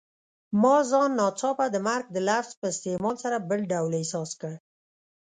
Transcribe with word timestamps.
ما 0.61 0.75
ځان 0.89 1.09
ناڅاپه 1.19 1.65
د 1.71 1.75
مرګ 1.87 2.05
د 2.11 2.17
لفظ 2.29 2.51
په 2.59 2.65
استعمال 2.73 3.15
سره 3.23 3.37
بل 3.49 3.59
ډول 3.71 3.91
احساس 3.99 4.31
کړ. 4.41 4.53